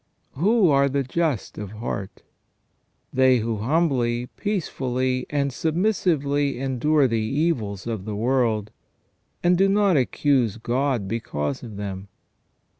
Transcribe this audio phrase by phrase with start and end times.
[0.31, 2.23] Who are the just of heart?
[3.13, 8.71] They who humbly, peacefully, and submissively endure the evils of the world,
[9.43, 12.07] and do not accuse God because of them.